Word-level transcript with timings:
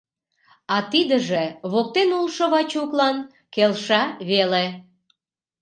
А 0.75 0.77
тидыже 0.91 1.43
воктен 1.71 2.09
улшо 2.19 2.45
Вачуклан 2.53 3.17
келша 3.53 4.03
веле. 4.29 4.65